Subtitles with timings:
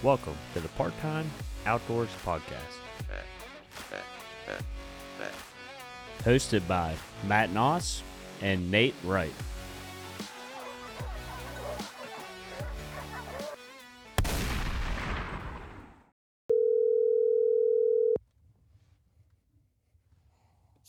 [0.00, 1.28] Welcome to the Part Time
[1.66, 2.54] Outdoors Podcast.
[6.20, 6.94] Hosted by
[7.26, 8.02] Matt Noss
[8.40, 9.32] and Nate Wright.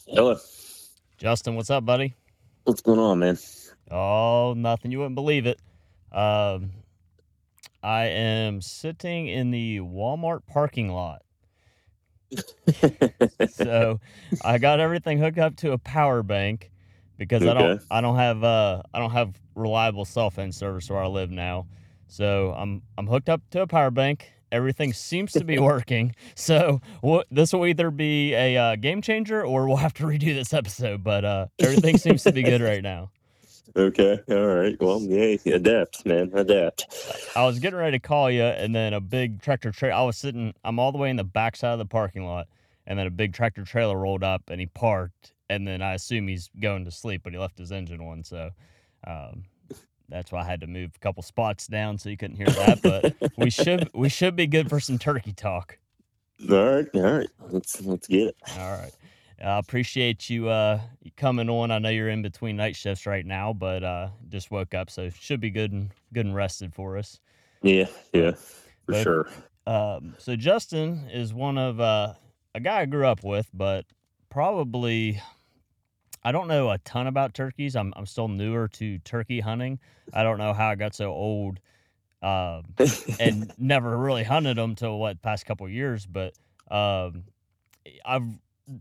[0.06, 0.38] Hello.
[1.18, 2.14] Justin, what's up, buddy?
[2.66, 3.40] What's going on, man?
[3.90, 4.92] Oh, nothing.
[4.92, 5.60] You wouldn't believe it.
[6.12, 6.70] Um,
[7.82, 11.22] I am sitting in the Walmart parking lot.
[13.52, 14.00] So
[14.44, 16.72] I got everything hooked up to a power bank
[17.18, 21.00] because I don't I don't have uh I don't have reliable cell phone service where
[21.02, 21.68] I live now.
[22.08, 24.32] So I'm I'm hooked up to a power bank.
[24.52, 26.16] Everything seems to be working.
[26.36, 30.34] So what this will either be a uh, game changer or we'll have to redo
[30.34, 31.04] this episode.
[31.04, 33.12] But uh, everything seems to be good right now.
[33.76, 34.20] Okay.
[34.30, 34.78] All right.
[34.80, 36.32] Well, yeah, adapt, man.
[36.34, 36.86] Adapt.
[37.36, 39.96] I was getting ready to call you, and then a big tractor trailer.
[39.96, 40.54] I was sitting.
[40.64, 42.48] I'm all the way in the back side of the parking lot,
[42.88, 45.34] and then a big tractor trailer rolled up, and he parked.
[45.50, 48.52] And then I assume he's going to sleep, but he left his engine on, so
[49.08, 49.46] um,
[50.10, 52.82] that's why I had to move a couple spots down so you couldn't hear that.
[52.82, 55.78] But we should we should be good for some turkey talk.
[56.50, 56.88] All right.
[56.94, 57.30] All right.
[57.50, 58.36] Let's let's get it.
[58.58, 58.92] All right.
[59.44, 60.80] I appreciate you uh
[61.18, 61.72] coming on.
[61.72, 65.10] I know you're in between night shifts right now, but uh just woke up, so
[65.10, 67.20] should be good and good and rested for us.
[67.62, 67.88] Yeah.
[68.14, 68.32] Yeah.
[68.32, 68.38] For
[68.88, 69.30] But- sure.
[69.68, 72.14] Um, so Justin is one of uh,
[72.56, 73.86] a guy I grew up with, but
[74.30, 75.22] probably
[76.24, 77.76] I don't know a ton about turkeys.
[77.76, 79.80] I'm I'm still newer to turkey hunting.
[80.12, 81.60] I don't know how I got so old
[82.24, 82.64] um,
[83.20, 86.08] and never really hunted them till what past couple years.
[86.08, 86.34] But
[86.72, 87.26] um,
[88.04, 88.24] I've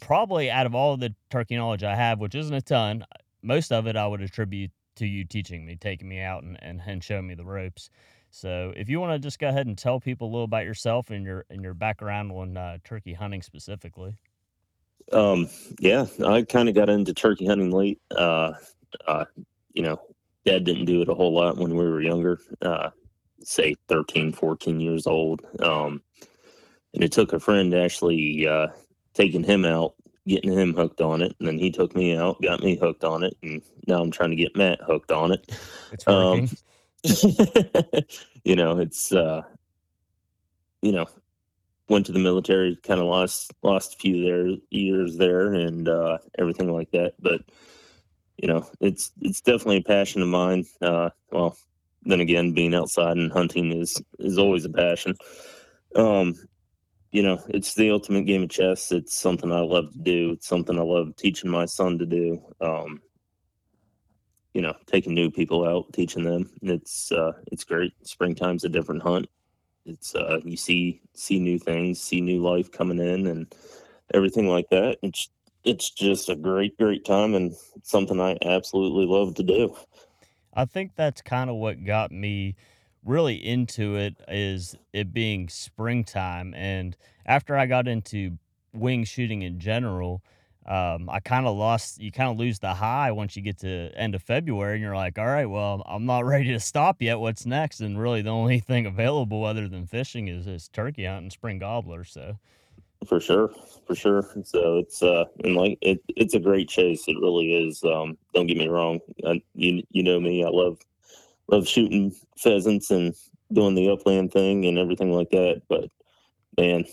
[0.00, 3.04] probably out of all the turkey knowledge I have, which isn't a ton,
[3.42, 6.80] most of it I would attribute to you teaching me, taking me out and and,
[6.86, 7.90] and showing me the ropes.
[8.30, 11.10] So if you want to just go ahead and tell people a little about yourself
[11.10, 14.16] and your and your background on uh, turkey hunting specifically.
[15.12, 15.48] um.
[15.80, 16.06] Yeah.
[16.26, 18.00] I kind of got into turkey hunting late.
[18.14, 18.52] Uh.
[19.06, 19.24] Uh.
[19.72, 20.00] You know,
[20.44, 22.38] Dad didn't do it a whole lot when we were younger.
[22.60, 22.90] Uh.
[23.44, 25.40] Say 13, 14 years old.
[25.60, 26.02] Um.
[26.94, 28.68] And it took a friend actually uh,
[29.18, 29.94] taking him out,
[30.26, 33.24] getting him hooked on it, and then he took me out, got me hooked on
[33.24, 35.50] it, and now I'm trying to get Matt hooked on it.
[35.92, 36.48] It's Um,
[38.44, 39.42] you know, it's uh
[40.82, 41.06] you know,
[41.88, 46.18] went to the military, kind of lost lost a few there years there and uh
[46.38, 47.14] everything like that.
[47.18, 47.42] But
[48.36, 50.64] you know, it's it's definitely a passion of mine.
[50.80, 51.56] Uh well,
[52.02, 55.16] then again, being outside and hunting is is always a passion.
[55.96, 56.34] Um
[57.10, 58.92] you know, it's the ultimate game of chess.
[58.92, 60.32] It's something I love to do.
[60.32, 62.42] It's something I love teaching my son to do.
[62.60, 63.00] Um,
[64.52, 66.50] you know, taking new people out, teaching them.
[66.62, 67.92] It's uh, it's great.
[68.02, 69.26] Springtime's a different hunt.
[69.86, 73.54] It's uh, you see see new things, see new life coming in, and
[74.12, 74.98] everything like that.
[75.02, 75.30] It's
[75.64, 79.76] it's just a great great time and something I absolutely love to do.
[80.54, 82.56] I think that's kind of what got me
[83.08, 86.96] really into it is it being springtime and
[87.26, 88.38] after I got into
[88.72, 90.22] wing shooting in general
[90.66, 93.90] um, I kind of lost you kind of lose the high once you get to
[93.96, 97.18] end of February and you're like all right well I'm not ready to stop yet
[97.18, 101.30] what's next and really the only thing available other than fishing is, is turkey hunting
[101.30, 102.38] spring gobbler so
[103.06, 103.50] For sure,
[103.86, 104.28] for sure.
[104.44, 107.04] So it's uh, and like it, it's a great chase.
[107.06, 107.82] It really is.
[107.84, 109.00] Um, don't get me wrong.
[109.24, 110.44] I, you you know me.
[110.44, 110.78] I love
[111.48, 113.14] love shooting pheasants and
[113.52, 115.62] doing the upland thing and everything like that.
[115.68, 115.90] But
[116.58, 116.84] man,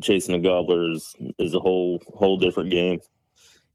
[0.00, 3.00] chasing a gobbler is is a whole whole different game.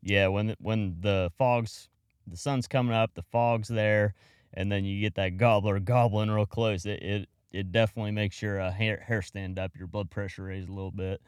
[0.01, 1.89] Yeah, when when the fogs,
[2.25, 4.13] the sun's coming up, the fog's there,
[4.53, 6.85] and then you get that gobbler gobbling real close.
[6.85, 10.67] It it, it definitely makes your uh, hair hair stand up, your blood pressure raise
[10.67, 11.21] a little bit.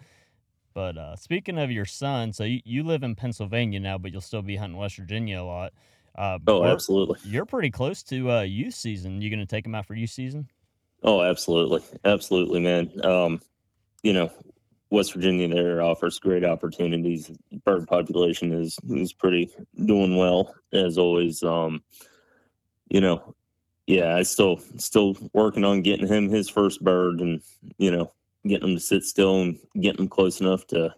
[0.73, 4.21] But uh, speaking of your son, so you, you live in Pennsylvania now, but you'll
[4.21, 5.73] still be hunting West Virginia a lot.
[6.15, 7.19] Uh, Oh, absolutely.
[7.23, 9.21] You're pretty close to uh, youth season.
[9.21, 10.47] You gonna take him out for youth season?
[11.03, 12.91] Oh, absolutely, absolutely, man.
[13.05, 13.41] Um,
[14.03, 14.31] you know,
[14.89, 17.31] West Virginia there offers great opportunities.
[17.63, 19.49] Bird population is is pretty
[19.85, 21.43] doing well as always.
[21.43, 21.83] Um,
[22.89, 23.35] you know,
[23.87, 27.41] yeah, I still still working on getting him his first bird, and
[27.77, 28.11] you know,
[28.47, 30.93] getting him to sit still and getting him close enough to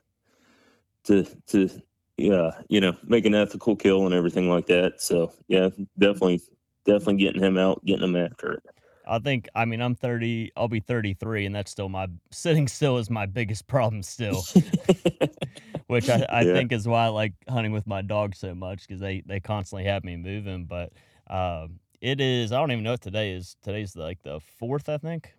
[1.03, 1.69] to to
[2.17, 5.01] yeah, you know, make an ethical kill and everything like that.
[5.01, 6.41] So yeah, definitely
[6.85, 8.63] definitely getting him out, getting him after it.
[9.05, 10.51] I think I mean I'm 30.
[10.55, 14.47] I'll be 33, and that's still my sitting still is my biggest problem still.
[15.87, 16.53] which I, I Yeah.
[16.53, 19.85] think is why I like hunting with my dog so much because they they constantly
[19.85, 20.65] have me moving.
[20.65, 20.93] But
[21.27, 23.55] um, it is I don't even know what today is.
[23.61, 25.33] Today's like the fourth, I think.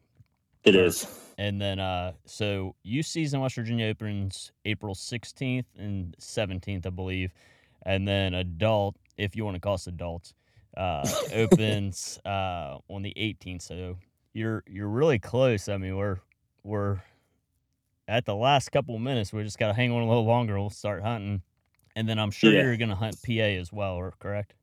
[0.65, 1.07] It is.
[1.39, 7.33] And then, uh, so youth season West Virginia opens April 16th and 17th, I believe.
[7.85, 10.35] And then adult, if you want to call us adults,
[10.77, 13.63] uh, opens uh, on the 18th.
[13.63, 13.97] So
[14.35, 15.69] you're you're really close.
[15.69, 16.19] I mean, we're
[16.63, 17.01] we're
[18.09, 19.33] at the last couple of minutes.
[19.33, 20.59] We just got to hang on a little longer.
[20.61, 21.43] We'll start hunting,
[21.97, 22.63] and then I'm sure Yeah.
[22.63, 23.95] you're going to hunt PA as well.
[23.95, 24.55] Or correct?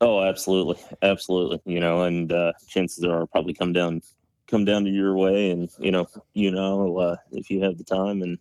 [0.00, 1.60] Oh, absolutely, absolutely.
[1.66, 4.00] You know, and uh, chances are I'll probably come down,
[4.46, 7.84] come down to your way, and you know, you know, uh, if you have the
[7.84, 8.38] time and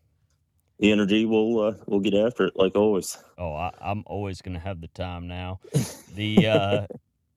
[0.80, 3.18] the energy, we'll uh, we'll get after it like always.
[3.38, 5.60] Oh, I, I'm always going to have the time now.
[6.16, 6.88] The uh,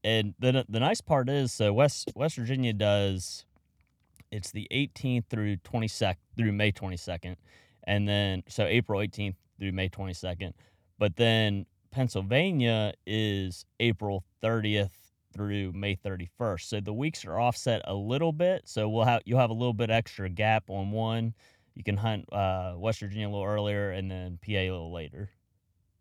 [0.04, 3.46] and the the nice part is, so West West Virginia does.
[4.30, 7.36] It's the 18th through 22nd through May 22nd,
[7.84, 10.52] and then so April 18th through May 22nd.
[10.98, 14.90] But then Pennsylvania is April 30th
[15.36, 16.62] through May 31st.
[16.62, 18.62] So the weeks are offset a little bit.
[18.64, 21.34] So we'll have you'll have a little bit extra gap on one.
[21.74, 25.30] You can hunt uh, West Virginia a little earlier, and then PA a little later.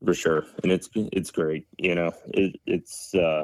[0.03, 3.43] for sure and it's it's great you know it, it's uh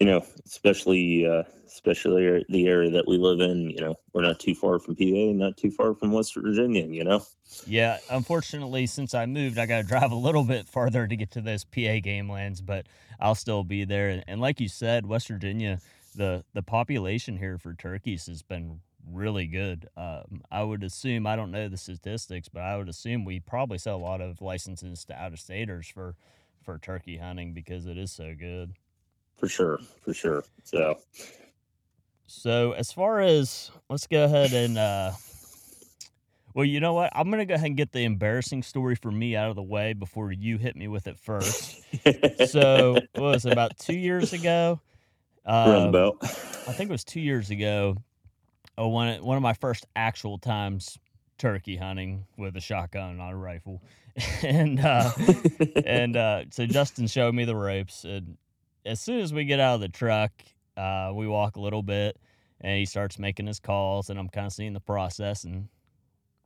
[0.00, 4.40] you know especially uh especially the area that we live in you know we're not
[4.40, 7.22] too far from pa not too far from west virginia you know
[7.66, 11.32] Yeah, unfortunately, since I moved, I got to drive a little bit farther to get
[11.32, 12.86] to those PA game lands, but
[13.18, 14.08] I'll still be there.
[14.08, 15.80] And, and like you said, West Virginia,
[16.14, 19.88] the the population here for turkeys has been really good.
[19.96, 23.78] Um, I would assume I don't know the statistics, but I would assume we probably
[23.78, 26.14] sell a lot of licenses to out of staters for
[26.62, 28.74] for turkey hunting because it is so good.
[29.40, 30.96] For sure for sure so
[32.26, 35.12] So as far as let's go ahead and uh
[36.54, 37.10] well, you know what?
[37.14, 39.92] I'm gonna go ahead and get the embarrassing story for me out of the way
[39.92, 41.78] before you hit me with it first.
[42.46, 44.80] So what was it about two years ago?
[45.44, 47.96] Um, I think it was two years ago.
[48.78, 50.98] Oh, one one of my first actual times
[51.38, 53.82] turkey hunting with a shotgun, not a rifle,
[54.42, 55.10] and uh,
[55.84, 58.36] and uh, so Justin showed me the ropes, and
[58.84, 60.32] as soon as we get out of the truck,
[60.76, 62.18] uh, we walk a little bit,
[62.60, 65.68] and he starts making his calls, and I'm kind of seeing the process, and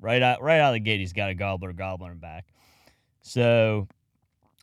[0.00, 2.46] right out right out of the gate, he's got a gobbler gobbling back.
[3.22, 3.88] So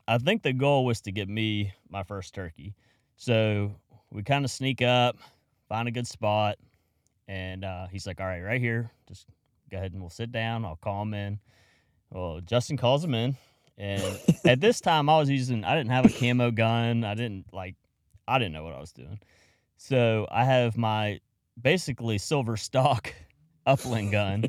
[0.08, 2.76] I think the goal was to get me my first turkey.
[3.16, 3.76] So
[4.12, 5.18] we kind of sneak up,
[5.70, 6.58] find a good spot,
[7.28, 9.28] and uh, he's like, "All right, right here, just
[9.70, 10.66] go ahead and we'll sit down.
[10.66, 11.40] I'll call him in."
[12.10, 13.38] Well, Justin calls him in,
[13.82, 17.04] and at this time I was using I didn't have a camo gun.
[17.04, 17.76] I didn't like
[18.28, 19.20] I didn't know what I was doing.
[19.78, 21.20] So I have my
[21.60, 23.14] basically silver stock
[23.66, 24.46] upland gun,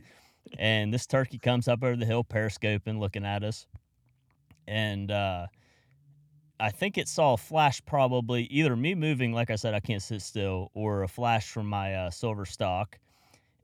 [0.58, 3.66] and this turkey comes up over the hill, periscoping, looking at us,
[4.68, 5.46] and uh,
[6.60, 10.02] I think it saw a flash, probably either me moving, like I said, I can't
[10.02, 12.98] sit still, or a flash from my uh, silver stock.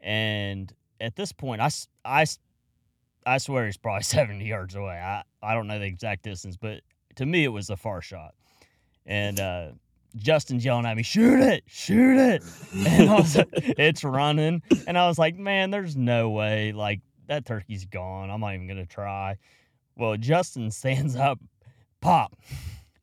[0.01, 1.71] And at this point, I,
[2.05, 2.27] I,
[3.27, 4.99] I swear he's probably 70 yards away.
[4.99, 6.81] I, I don't know the exact distance, but
[7.17, 8.35] to me, it was a far shot.
[9.07, 9.69] And uh,
[10.17, 12.43] Justin's yelling at me, shoot it, shoot it.
[12.87, 14.63] And I was like, it's running.
[14.87, 16.73] And I was like, man, there's no way.
[16.73, 18.31] Like, that turkey's gone.
[18.31, 19.37] I'm not even going to try.
[19.97, 21.39] Well, Justin stands up,
[22.01, 22.37] pop.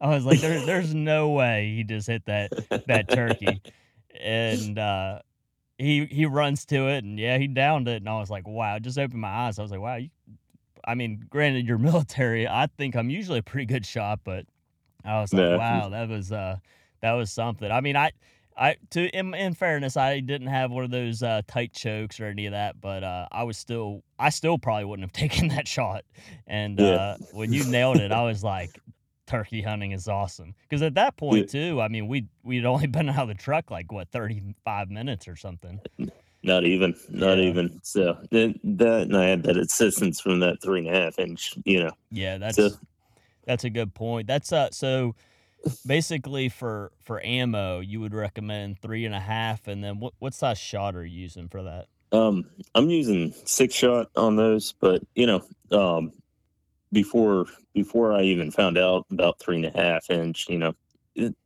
[0.01, 2.51] I was like, there, there's no way he just hit that
[2.88, 3.61] that turkey.
[4.18, 5.19] And uh,
[5.77, 7.97] he he runs to it, and yeah, he downed it.
[7.97, 9.59] And I was like, wow, just opened my eyes.
[9.59, 10.09] I was like, wow, you,
[10.87, 12.47] I mean, granted, you're military.
[12.47, 14.45] I think I'm usually a pretty good shot, but
[15.03, 15.57] I was like, Yeah.
[15.57, 16.57] wow, that was uh,
[17.01, 17.71] that was something.
[17.71, 18.11] I mean, I.
[18.57, 22.27] I to in, in fairness, I didn't have one of those uh, tight chokes or
[22.27, 25.67] any of that, but uh, I was still I still probably wouldn't have taken that
[25.67, 26.05] shot.
[26.47, 26.95] And Yeah.
[26.95, 28.79] uh, when you nailed it, I was like,
[29.27, 30.53] turkey hunting is awesome.
[30.69, 33.71] Because at that point too, I mean, we we'd only been out of the truck
[33.71, 35.79] like what thirty five minutes or something.
[36.44, 37.44] not even not Yeah.
[37.45, 41.17] even so that, that and i had that assistance from that three and a half
[41.17, 42.69] inch you know Yeah, that's So-
[43.47, 44.27] that's a good point.
[44.27, 45.15] That's uh so
[45.85, 50.33] basically for for ammo, you would recommend three and a half, and then what what
[50.33, 51.85] size shot are you using for that?
[52.11, 55.41] Um, I'm using six shot on those, but you know,
[55.71, 56.11] um,
[56.95, 60.73] before before I even found out about three and a half inch, you know,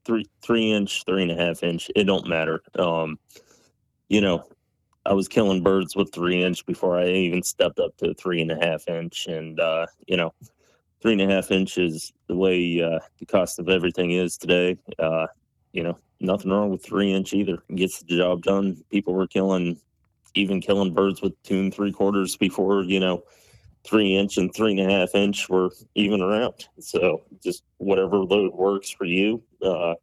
[0.06, 2.62] three three inch, three and a half inch, it don't matter.
[2.78, 3.18] Um,
[4.10, 4.46] you know,
[5.06, 8.52] I was killing birds with three inch before I even stepped up to three and
[8.52, 10.34] a half inch, and uh, you know,
[11.02, 14.78] three and a half inch is the way uh, the cost of everything is today.
[15.00, 15.26] Uh,
[15.74, 17.58] you know, nothing wrong with three inch either.
[17.70, 18.84] It gets the job done.
[18.92, 19.82] People were killing
[20.36, 23.24] even killing birds with two and three quarters before you know
[23.86, 28.54] three inch and three and a half inch were even around so just whatever load
[28.54, 29.94] works for you uh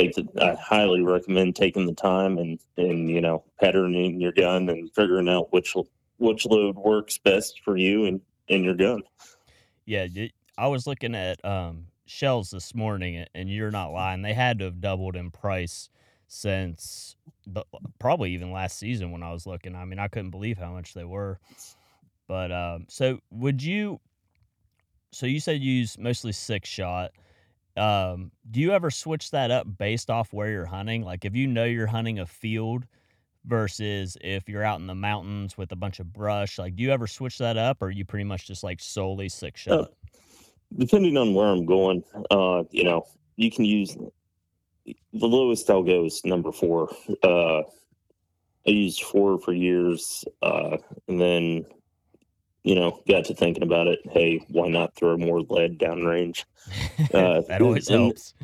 [0.00, 0.26] take the.
[0.40, 5.28] I highly recommend taking the time and and you know patterning your gun and figuring
[5.28, 5.74] out which
[6.18, 9.02] which load works best for you and and your gun.
[9.84, 10.06] Yeah,
[10.56, 14.22] I was looking at um, shells this morning, and you're not lying.
[14.22, 15.88] They had to have doubled in price
[16.28, 17.64] since the,
[17.98, 19.74] probably even last season when I was looking.
[19.74, 21.40] I mean, I couldn't believe how much they were.
[22.30, 23.98] But um, so would you?
[25.10, 27.10] So you said you use mostly six shot.
[27.76, 31.02] Um, do you ever switch that up based off where you're hunting?
[31.02, 32.86] Like if you know you're hunting a field
[33.46, 36.92] versus if you're out in the mountains with a bunch of brush, like do you
[36.92, 39.90] ever switch that up or are you pretty much just like solely six Uh, shot?
[40.78, 43.96] depending on where I'm going, uh, you know, you can use
[44.86, 46.94] the lowest I'll go is number four.
[47.24, 47.62] Uh,
[48.66, 50.76] I used four for years, uh,
[51.08, 51.64] and then,
[52.64, 54.00] you know, got to thinking about it.
[54.10, 56.44] Hey, why not throw more lead downrange?
[57.14, 58.34] Uh, that always and- helps.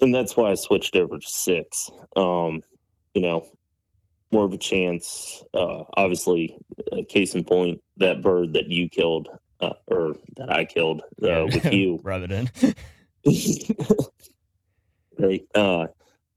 [0.00, 1.90] and that's why I switched over to six.
[2.16, 2.60] Um,
[3.14, 3.46] you know,
[4.32, 5.42] more of a chance.
[5.54, 6.56] Uh, obviously,
[6.92, 9.28] uh, case in point, that bird that you killed,
[9.60, 12.00] uh, or that I killed uh, with you.
[12.02, 12.50] Rub it in.
[15.18, 15.42] right.
[15.54, 15.86] Uh,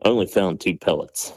[0.04, 1.34] I only found two pellets.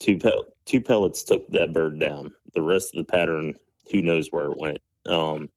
[0.00, 2.32] Two pel- two pellets took that bird down.
[2.54, 3.54] The rest of the pattern,
[3.90, 4.78] who knows where it went.
[5.06, 5.48] Um,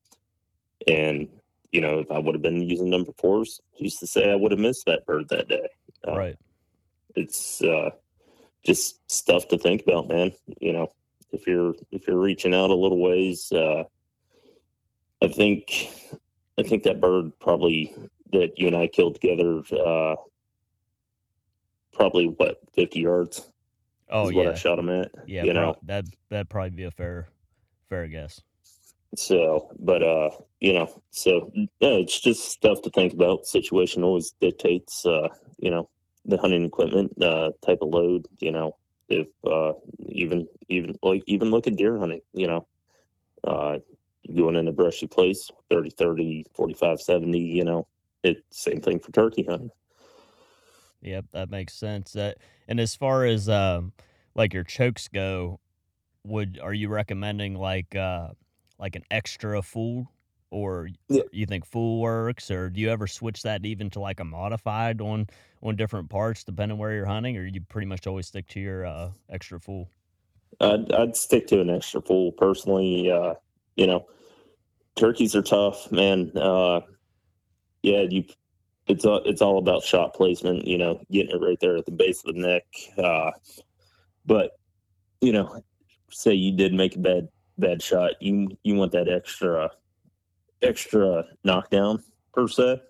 [0.88, 1.30] and
[1.72, 4.52] you know, if I would have been using number fours, used to say I would
[4.52, 5.68] have missed that bird that day.
[6.08, 6.36] Uh, right.
[7.16, 7.90] it's uh,
[8.64, 10.32] just stuff to think about, man.
[10.60, 10.94] You know,
[11.32, 13.84] if you're if you're reaching out a little ways, uh,
[15.22, 15.90] I think
[16.58, 17.94] I think that bird probably
[18.32, 20.16] that you and I killed together, uh,
[21.94, 23.52] probably what fifty yards
[24.10, 24.52] Oh is what yeah.
[24.52, 25.12] I shot him at.
[25.26, 25.76] Yeah, you know.
[25.84, 27.28] that that'd probably be a fair
[27.90, 28.42] fair guess.
[29.16, 30.30] So, but uh,
[30.60, 33.46] you know, so yeah, it's just stuff to think about.
[33.46, 35.90] Situation always dictates, uh, you know,
[36.26, 38.28] the hunting equipment, uh, type of load.
[38.40, 38.76] You know,
[39.10, 39.74] if uh,
[40.08, 42.22] even even like even look at deer hunting.
[42.34, 42.68] You know,
[43.44, 43.80] uh,
[44.36, 47.88] going in a brushy place, 30, 30, 45, 70, You know,
[48.24, 49.72] it same thing for turkey hunting.
[51.02, 52.12] Yep, that makes sense.
[52.12, 53.94] That and as far as um
[54.36, 55.60] like your chokes go,
[56.28, 58.30] would are you recommending like uh
[58.80, 60.12] like an extra full
[60.50, 61.24] or Yeah.
[61.32, 65.02] you think full works or do you ever switch that even to like a modified
[65.02, 65.28] on
[65.62, 68.86] on different parts depending where you're hunting or you pretty much always stick to your
[68.86, 69.90] uh extra full?
[70.62, 73.12] I'd, I'd stick to an extra full personally.
[73.12, 73.34] Uh,
[73.76, 74.08] you know,
[74.96, 76.32] turkeys are tough, man.
[76.36, 76.80] Uh,
[77.84, 78.24] yeah, you.
[78.88, 80.66] It's all it's all about shot placement.
[80.66, 82.64] You know, getting it right there at the base of the neck.
[82.98, 83.32] Uh,
[84.26, 84.52] but
[85.22, 85.62] you know,
[86.12, 89.70] say you did make a bad bad shot, you you want that extra
[90.62, 92.82] extra knockdown per se.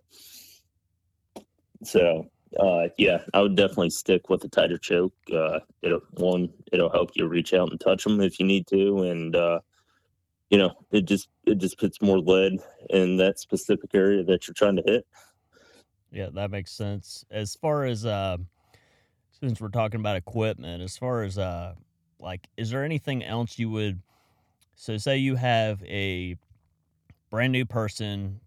[1.84, 5.14] So uh, yeah, I would definitely stick with a tighter choke.
[5.34, 9.04] Uh, it'll one, it'll help you reach out and touch them if you need to,
[9.04, 9.60] and uh,
[10.50, 12.60] you know, it just it just puts more lead
[12.90, 15.06] in that specific area that you're trying to hit.
[16.12, 17.26] Yeah, that makes sense.
[17.30, 18.38] As far as uh,
[19.40, 21.76] since we're talking about equipment, as far as uh,
[22.20, 24.02] like, is there anything else you would?
[24.76, 26.36] So, say you have a
[27.30, 28.40] brand new person,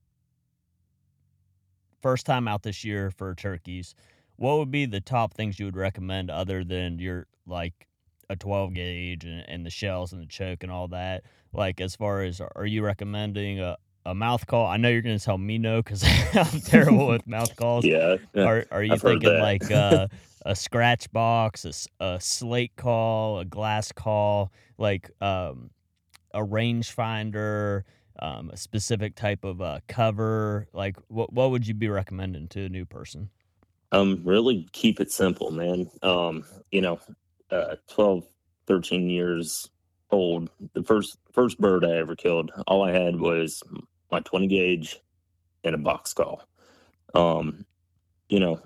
[2.01, 3.95] first time out this year for turkeys.
[4.37, 7.89] What would be the top things you would recommend other than your like
[8.31, 11.25] a 12 gauge and, and the shells and the choke and all that?
[11.53, 14.67] Like, as far as are you recommending a, a mouth call?
[14.67, 16.05] I know you're going to tell me no because
[16.35, 17.85] I'm terrible with mouth calls.
[17.85, 20.09] Yeah, Are are you I've thinking like uh,
[20.47, 25.71] a scratch box, a slate call, a glass call, like um,
[26.33, 27.83] a rangefinder,
[28.21, 30.67] um, a specific type of uh, cover?
[30.73, 33.31] Like what what would you be recommending to a new person?
[33.93, 35.91] um, really keep it simple, man.
[36.03, 37.01] Um, you know,
[37.51, 38.25] uh, 12,
[38.67, 39.69] 13 years
[40.11, 40.51] old.
[40.75, 43.63] The first first bird I ever killed, all I had was
[44.11, 45.01] my 20 gauge
[45.65, 46.43] and a box call.
[47.15, 47.65] Um,
[48.29, 48.61] you know,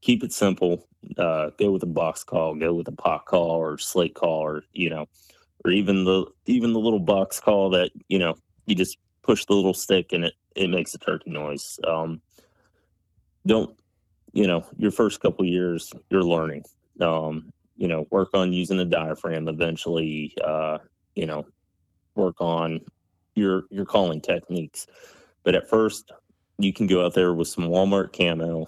[0.00, 0.86] keep it simple.
[1.18, 4.64] Uh, go with a box call, go with a pot call or slate call, or
[4.72, 5.06] you know,
[5.64, 8.34] or even the even the little box call that you know
[8.66, 11.78] you just push the little stick and it it makes a turkey noise.
[11.86, 12.20] Um,
[13.46, 13.76] don't
[14.32, 16.64] you know your first couple years you're learning.
[17.00, 20.34] Um, you know, work on using a diaphragm eventually.
[20.42, 20.78] Uh,
[21.14, 21.46] you know,
[22.14, 22.80] work on
[23.34, 24.86] your your calling techniques.
[25.44, 26.10] But at first,
[26.58, 28.66] you can go out there with some Walmart camo,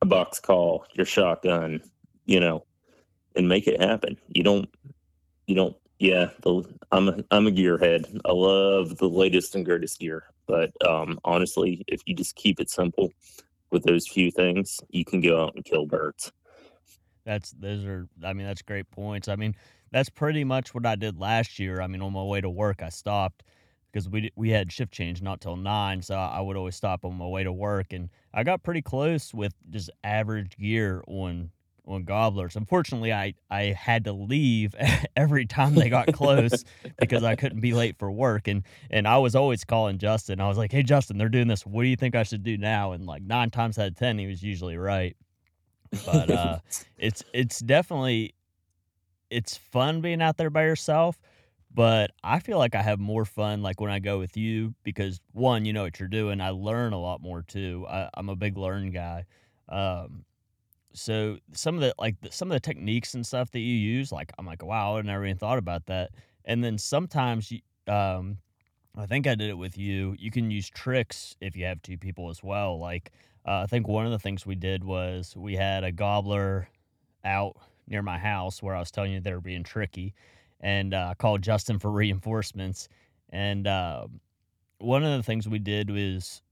[0.00, 1.82] a box call, your shotgun,
[2.24, 2.64] you know,
[3.36, 4.16] and make it happen.
[4.28, 4.68] You don't,
[5.46, 5.76] you don't.
[5.98, 8.20] Yeah, the, I'm a I'm a gearhead.
[8.24, 10.24] I love the latest and greatest gear.
[10.46, 13.12] But um, honestly, if you just keep it simple,
[13.72, 16.30] with those few things, you can go out and kill birds.
[17.24, 19.28] That's those are I mean that's great points.
[19.28, 19.54] I mean
[19.90, 21.80] that's pretty much what I did last year.
[21.80, 23.42] I mean on my way to work I stopped
[23.92, 27.14] because we we had shift change not till nine, so I would always stop on
[27.16, 31.50] my way to work, and I got pretty close with just average gear on
[31.86, 32.56] on gobblers.
[32.56, 34.74] Unfortunately, I I had to leave
[35.16, 36.64] every time they got close
[36.98, 40.40] because I couldn't be late for work, and and I was always calling Justin.
[40.40, 41.66] I was like, "Hey, Justin, they're doing this.
[41.66, 44.18] What do you think I should do now?" And like nine times out of ten,
[44.18, 45.16] he was usually right.
[46.06, 46.58] But uh,
[46.98, 48.34] it's it's definitely
[49.30, 51.18] it's fun being out there by yourself
[51.74, 55.20] but I feel like I have more fun like when I go with you because
[55.32, 56.40] one, you know what you're doing.
[56.40, 57.86] I learn a lot more too.
[57.88, 59.24] I, I'm a big learn guy.
[59.68, 60.24] Um,
[60.92, 64.12] so some of the like the, some of the techniques and stuff that you use,
[64.12, 66.10] like I'm like, wow, I never even thought about that.
[66.44, 68.38] And then sometimes you, um,
[68.96, 70.14] I think I did it with you.
[70.18, 72.78] You can use tricks if you have two people as well.
[72.78, 73.12] Like
[73.46, 76.68] uh, I think one of the things we did was we had a gobbler
[77.24, 77.56] out
[77.88, 80.14] near my house where I was telling you they were being tricky
[80.62, 82.88] and uh, called Justin for reinforcements.
[83.30, 84.06] And uh,
[84.78, 86.42] one of the things we did was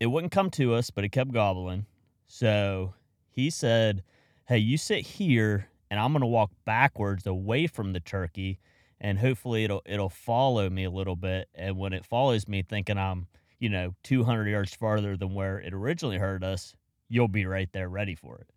[0.00, 1.86] it wouldn't come to us, but it kept gobbling.
[2.26, 2.94] So
[3.30, 4.02] he said,
[4.46, 8.58] Hey, you sit here and I'm going to walk backwards away from the turkey
[9.00, 12.98] and hopefully it'll it'll follow me a little bit and when it follows me thinking
[12.98, 13.26] I'm,
[13.58, 16.74] you know, 200 yards farther than where it originally heard us,
[17.08, 18.50] you'll be right there ready for it.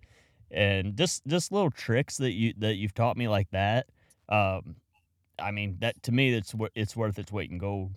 [0.52, 3.88] And just just little tricks that you that you've taught me like that
[4.30, 4.76] um,
[5.40, 7.92] I mean that to me, it's it's worth its weight in gold.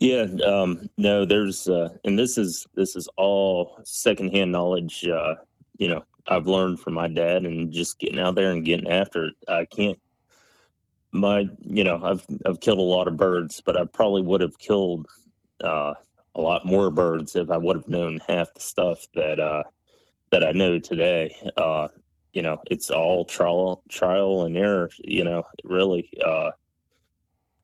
[0.00, 5.06] Yeah, um, no, there's, uh, and this is this is all secondhand knowledge.
[5.06, 5.34] Uh,
[5.76, 9.26] you know, I've learned from my dad, and just getting out there and getting after
[9.26, 9.34] it.
[9.46, 9.98] I can't.
[11.12, 14.58] My, you know, I've I've killed a lot of birds, but I probably would have
[14.58, 15.06] killed
[15.62, 15.92] uh,
[16.34, 19.64] a lot more birds if I would have known half the stuff that uh,
[20.30, 21.36] that I know today.
[21.58, 21.88] Uh,
[22.32, 24.90] you know, it's all trial trial and error.
[24.98, 26.50] You know, really, uh,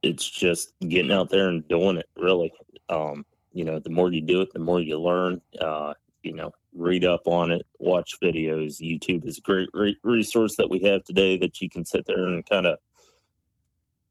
[0.03, 2.09] it's just getting out there and doing it.
[2.17, 2.53] Really,
[2.89, 5.41] um, you know, the more you do it, the more you learn.
[5.61, 8.81] Uh, you know, read up on it, watch videos.
[8.81, 12.27] YouTube is a great re- resource that we have today that you can sit there
[12.27, 12.79] and kind of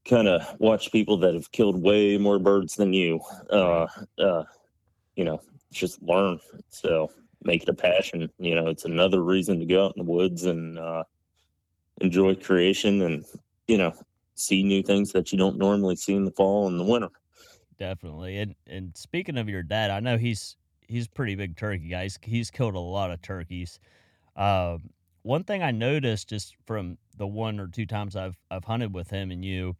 [0.07, 3.19] kind of watch people that have killed way more birds than you.
[3.49, 3.87] Uh,
[4.19, 4.43] uh,
[5.15, 5.41] you know,
[5.73, 6.39] just learn.
[6.69, 7.11] So
[7.43, 8.29] make it a passion.
[8.39, 11.03] You know, it's another reason to go out in the woods and uh,
[12.01, 13.25] enjoy creation and,
[13.67, 13.93] you know,
[14.35, 17.09] see new things that you don't normally see in the fall and the winter.
[17.77, 18.39] Definitely.
[18.39, 20.55] And and speaking of your dad, I know he's
[20.87, 22.03] he's pretty big turkey guy.
[22.03, 23.79] He's, he's killed a lot of turkeys.
[24.35, 24.77] Uh,
[25.23, 29.09] one thing I noticed just from the one or two times I've I've hunted with
[29.09, 29.75] him and you,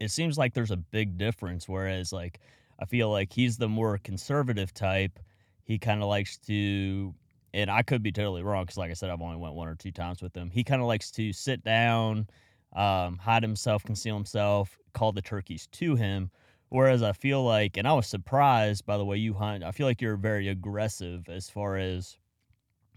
[0.00, 1.68] it seems like there's a big difference.
[1.68, 2.40] Whereas like
[2.78, 5.18] I feel like he's the more conservative type
[5.64, 7.14] he kind of likes to
[7.54, 9.76] and I could be totally wrong because, like I said, I've only went one or
[9.76, 10.50] two times with him.
[10.50, 12.26] He kind of likes to sit down,
[12.74, 16.32] um, hide himself, conceal himself, call the turkeys to him.
[16.70, 19.62] Whereas I feel like, and I was surprised by the way you hunt.
[19.62, 22.18] I feel like you're very aggressive as far as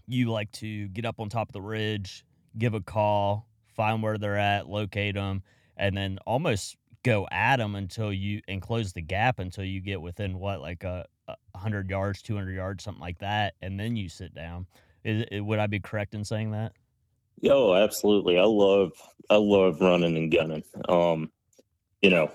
[0.08, 2.24] you like to get up on top of the ridge,
[2.58, 5.44] give a call, find where they're at, locate them,
[5.76, 10.00] and then almost go at them until you and close the gap until you get
[10.00, 11.06] within what like a
[11.58, 14.66] 100 yards, 200 yards, something like that, and then you sit down.
[15.04, 16.72] Is, would I be correct in saying that?
[17.44, 18.38] Oh, absolutely.
[18.38, 18.92] I love
[19.30, 20.64] I love running and gunning.
[20.88, 21.30] Um,
[22.02, 22.30] you know,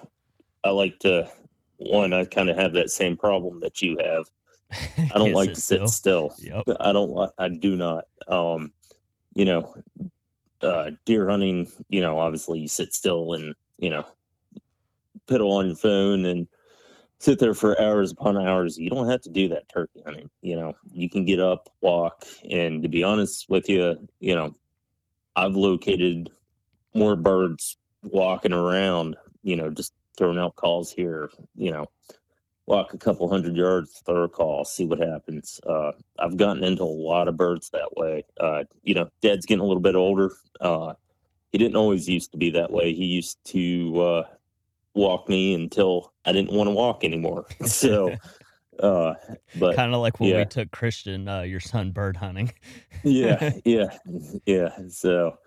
[0.63, 1.29] I like to
[1.77, 2.13] one.
[2.13, 4.25] I kind of have that same problem that you have.
[4.97, 6.29] I don't like to sit still.
[6.29, 6.63] still.
[6.67, 6.77] Yep.
[6.79, 7.31] I don't.
[7.37, 8.05] I do not.
[8.27, 8.71] Um,
[9.33, 9.75] you know,
[10.61, 11.69] uh, deer hunting.
[11.89, 14.05] You know, obviously you sit still and you know,
[15.27, 16.47] piddle on your phone and
[17.23, 18.77] sit there for hours upon hours.
[18.77, 20.29] You don't have to do that turkey hunting.
[20.41, 24.53] You know, you can get up, walk, and to be honest with you, you know,
[25.33, 26.29] I've located
[26.93, 29.15] more birds walking around.
[29.41, 31.29] You know, just throwing out calls here.
[31.55, 31.85] You know,
[32.65, 35.61] walk a couple hundred yards, throw a call, see what happens.
[35.65, 38.25] Uh, I've gotten into a lot of birds that way.
[38.37, 40.33] Uh, you know, Dad's getting a little bit older.
[40.59, 40.93] Uh,
[41.53, 42.93] he didn't always used to be that way.
[42.93, 44.25] He used to
[44.95, 47.45] uh, walk me until I didn't want to walk anymore.
[47.65, 48.15] So,
[48.79, 49.13] uh,
[49.59, 50.39] but kind of like when yeah.
[50.39, 52.51] we took Christian, uh, your son, bird hunting.
[53.03, 53.97] yeah, yeah,
[54.45, 54.69] yeah.
[54.89, 55.37] So,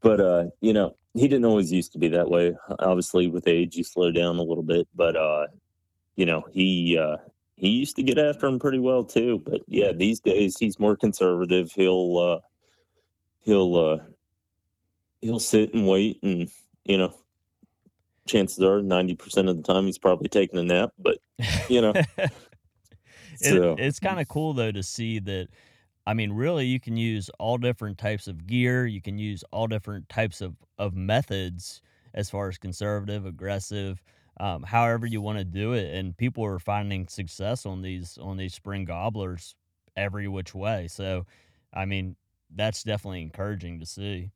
[0.00, 2.54] but uh, you know, he didn't always used to be that way.
[2.78, 4.86] Obviously, with age, you slow down a little bit.
[4.94, 5.46] But uh,
[6.16, 7.16] you know, he uh,
[7.56, 9.42] he used to get after him pretty well too.
[9.44, 11.72] But yeah, these days he's more conservative.
[11.72, 12.40] He'll uh,
[13.40, 13.98] he'll uh,
[15.20, 16.48] he'll sit and wait and
[16.84, 17.14] you know
[18.28, 21.18] chances are 90% of the time he's probably taking a nap but
[21.68, 21.92] you know
[23.40, 25.48] So- it, it's kind of cool though to see that.
[26.06, 28.86] I mean, really, you can use all different types of gear.
[28.86, 31.82] You can use all different types of of methods
[32.14, 34.02] as far as conservative, aggressive,
[34.40, 35.94] um, however you want to do it.
[35.94, 39.54] And people are finding success on these on these spring gobblers
[39.96, 40.88] every which way.
[40.88, 41.26] So,
[41.74, 42.16] I mean,
[42.54, 44.30] that's definitely encouraging to see.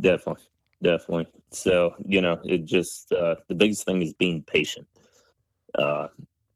[0.00, 0.42] Definitely,
[0.82, 1.26] definitely.
[1.50, 4.86] So you know, it just uh, the biggest thing is being patient.
[5.74, 6.08] Uh,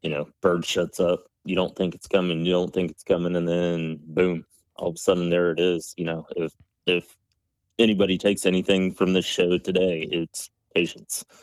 [0.02, 1.24] you know, bird shuts up.
[1.44, 2.44] You don't think it's coming.
[2.44, 4.44] You don't think it's coming, and then boom,
[4.76, 5.94] all of a sudden there it is.
[5.96, 6.52] You know, if
[6.86, 7.16] if
[7.78, 11.24] anybody takes anything from this show today, it's patience.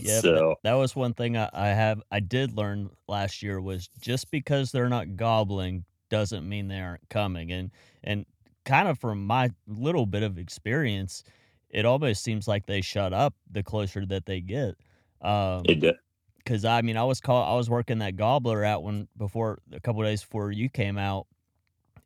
[0.00, 3.88] Yeah, so That was one thing I, I have I did learn last year was
[4.00, 7.50] just because they're not gobbling doesn't mean they aren't coming.
[7.50, 7.70] And
[8.04, 8.24] and
[8.64, 11.24] kind of from my little bit of experience,
[11.72, 14.76] it almost seems like they shut up the closer that they get.
[15.20, 15.94] Um, it did.
[16.38, 19.80] because I mean I was call I was working that gobbler out when before a
[19.80, 21.26] couple days before you came out,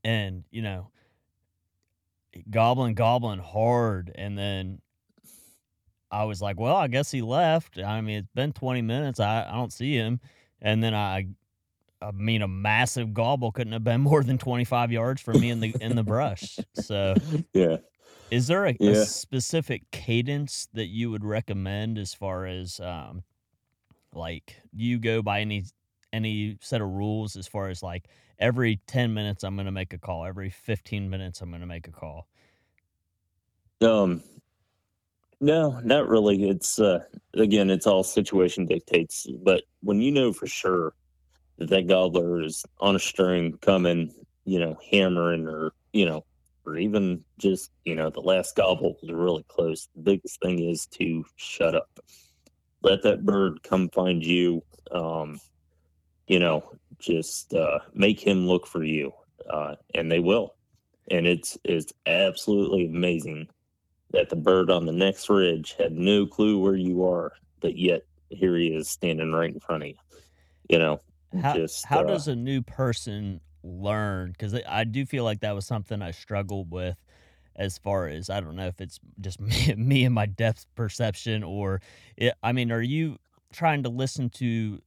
[0.05, 0.90] and you know,
[2.50, 4.81] gobbling gobbling hard, and then
[6.11, 7.79] I was like, well, I guess he left.
[7.79, 9.18] I mean, it's been twenty minutes.
[9.20, 10.20] I I don't see him,
[10.61, 11.29] and then I.
[12.02, 15.61] I mean, a massive gobble couldn't have been more than 25 yards from me in
[15.61, 16.59] the in the brush.
[16.74, 17.14] So,
[17.55, 17.79] Yeah.
[18.31, 23.23] Is there a, a specific cadence that you would recommend as far as um
[24.12, 25.65] like do you go by any
[26.12, 28.09] any set of rules as far as like
[28.39, 31.67] every 10 minutes I'm going to make a call, every 15 minutes I'm going to
[31.67, 32.29] make a call?
[33.81, 34.23] Um,
[35.41, 36.49] no, not really.
[36.49, 37.01] It's uh,
[37.35, 39.27] again, it's all situation dictates.
[39.43, 40.95] But when you know for sure
[41.59, 46.25] that that gobbler is on a string coming, you know, hammering, or you know,
[46.66, 49.88] or even just you know, the last gobble was really close.
[49.94, 51.88] The biggest thing is to shut up.
[52.83, 54.62] Let that bird come find you.
[54.90, 55.40] Um,
[56.26, 59.12] you know, just uh, make him look for you,
[59.48, 60.55] uh, and they will.
[61.11, 63.48] And it's it's absolutely amazing
[64.11, 68.02] that the bird on the next ridge had no clue where you are, but yet
[68.29, 69.94] here he is standing right in front of you.
[70.68, 71.00] You know,
[71.40, 74.33] How, just how uh, does a new person learn?
[74.33, 76.96] Because I do feel like that was something I struggled with
[77.57, 81.42] as far as I don't know if it's just me, me and my depth perception
[81.42, 81.81] or
[82.16, 83.18] it, I mean, are you
[83.52, 84.81] trying to listen to?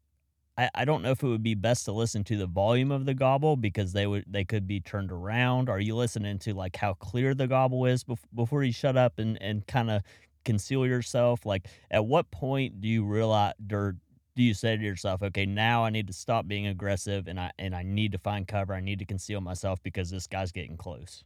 [0.58, 3.06] I, I don't know if it would be best to listen to the volume of
[3.06, 5.70] the gobble because they would they could be turned around.
[5.70, 9.20] Are you listening to like how clear the gobble is bef- before you shut up
[9.20, 10.04] and and kind of
[10.46, 11.46] conceal yourself?
[11.46, 13.96] Like at what point do you realize or
[14.40, 17.52] do you say to yourself, okay, now I need to stop being aggressive and I
[17.60, 18.74] and I need to find cover.
[18.74, 21.26] I need to conceal myself because this guy's getting close.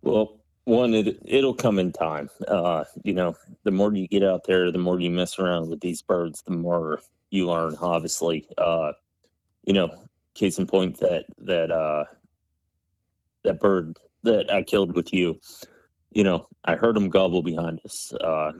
[0.00, 2.30] Well, one, it it'll come in time.
[2.48, 5.80] Uh, you know, the more you get out there, the more you mess around with
[5.80, 7.00] these birds, the more
[7.30, 7.76] you learn.
[7.78, 8.92] Obviously, uh,
[9.64, 9.90] you know,
[10.34, 12.04] case in point that that uh,
[13.44, 15.38] that bird that I killed with you.
[16.10, 18.14] You know, I heard him gobble behind us.
[18.14, 18.52] Uh,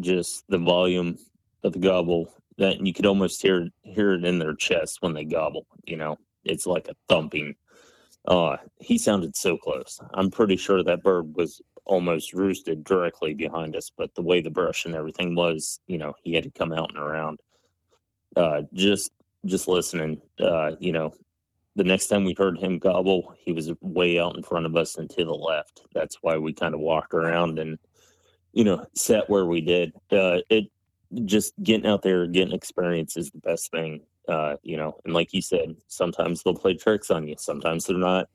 [0.00, 1.16] just the volume
[1.64, 5.24] of the gobble that you could almost hear hear it in their chest when they
[5.24, 5.66] gobble.
[5.84, 7.54] You know, it's like a thumping.
[8.26, 10.00] Uh, he sounded so close.
[10.14, 14.50] I'm pretty sure that bird was almost roosted directly behind us, but the way the
[14.50, 17.38] brush and everything was, you know, he had to come out and around.
[18.36, 19.12] Uh, just
[19.44, 21.12] just listening, uh, you know,
[21.76, 24.96] the next time we heard him gobble, he was way out in front of us
[24.96, 25.82] and to the left.
[25.94, 27.78] That's why we kind of walked around and,
[28.52, 29.92] you know, sat where we did.
[30.10, 30.64] Uh, it
[31.24, 35.32] just getting out there, getting experience is the best thing uh, you know, and like
[35.32, 37.36] you said, sometimes they'll play tricks on you.
[37.38, 38.28] Sometimes they're not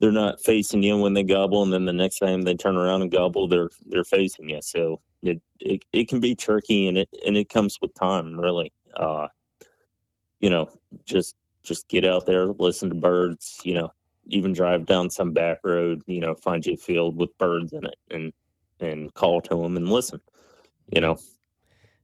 [0.00, 3.02] they're not facing you when they gobble, and then the next time they turn around
[3.02, 4.60] and gobble, they're they're facing you.
[4.60, 8.72] So it it, it can be tricky, and it and it comes with time, really.
[8.96, 9.28] Uh,
[10.40, 10.68] you know,
[11.04, 13.60] just just get out there, listen to birds.
[13.62, 13.92] You know,
[14.26, 16.02] even drive down some back road.
[16.06, 18.32] You know, find you a field with birds in it, and
[18.80, 20.20] and call to them and listen.
[20.92, 21.18] You know,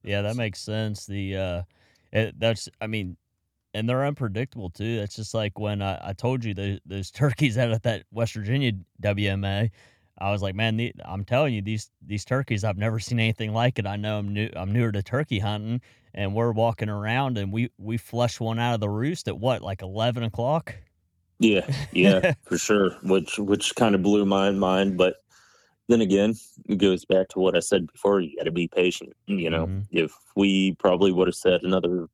[0.04, 1.06] Yeah, that makes sense.
[1.06, 1.62] The uh
[2.12, 3.16] it, that's I mean,
[3.72, 4.98] and they're unpredictable too.
[4.98, 8.34] That's just like when I, I told you those those turkeys out at that West
[8.34, 9.70] Virginia WMA.
[10.18, 13.52] I was like, man, the, I'm telling you, these these turkeys, I've never seen anything
[13.52, 13.86] like it.
[13.86, 15.80] I know I'm new, I'm newer to turkey hunting,
[16.14, 19.62] and we're walking around, and we we flushed one out of the roost at what,
[19.62, 20.76] like eleven o'clock.
[21.40, 22.92] Yeah, yeah, for sure.
[23.02, 25.23] Which which kind of blew my mind, but
[25.88, 26.34] then again,
[26.68, 28.20] it goes back to what I said before.
[28.20, 29.12] You got to be patient.
[29.26, 29.88] You know, Mhm.
[29.90, 32.08] if we probably would have said another,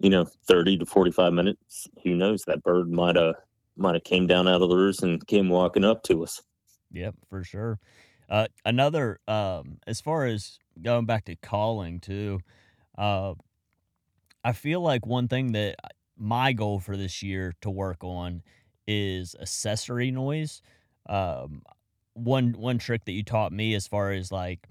[0.00, 2.44] you know, thirty to forty-five minutes, who knows?
[2.46, 3.36] That bird might have
[3.76, 6.42] might have came down out of the roost and came walking up to us.
[6.90, 7.80] Yep, for sure.
[8.28, 12.40] Uh, another, um, as far as going back to calling too,
[12.96, 13.34] uh,
[14.44, 15.76] I feel like one thing that
[16.16, 18.42] my goal for this year to work on
[18.86, 20.62] is accessory noise.
[21.08, 21.62] Um,
[22.18, 24.68] one one trick that you taught me as far as like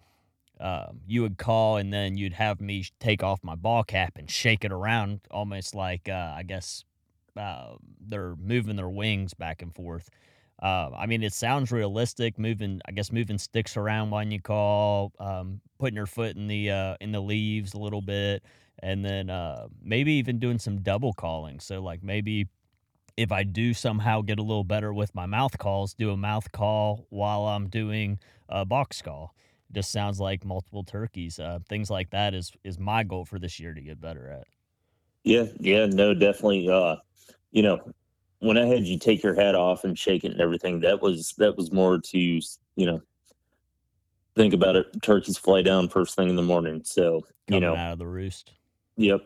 [0.59, 4.29] um, you would call and then you'd have me take off my ball cap and
[4.29, 6.83] shake it around almost like uh, I guess
[7.37, 7.75] uh,
[8.07, 10.09] they're moving their wings back and forth.
[10.61, 12.39] Uh, I mean, it sounds realistic.
[12.39, 16.71] Moving, I guess, moving sticks around when you call, um, putting your foot in the
[16.71, 18.43] uh, in the leaves a little bit,
[18.81, 21.59] and then uh, maybe even doing some double calling.
[21.59, 22.47] So, like maybe
[23.17, 26.51] if I do somehow get a little better with my mouth calls, do a mouth
[26.51, 29.33] call while I'm doing a box call.
[29.71, 31.39] Just sounds like multiple turkeys.
[31.39, 34.47] Uh, things like that is is my goal for this year to get better at.
[35.23, 36.69] Yeah, yeah, no, definitely.
[36.69, 36.97] Uh,
[37.51, 37.81] you know,
[38.39, 41.33] when I had you take your hat off and shake it and everything, that was
[41.39, 42.41] that was more to you
[42.77, 43.01] know
[44.35, 44.85] think about it.
[45.01, 48.07] Turkeys fly down first thing in the morning, so Coming you know, out of the
[48.07, 48.53] roost.
[48.95, 49.21] yep.